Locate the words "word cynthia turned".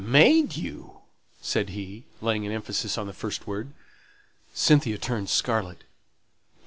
3.45-5.29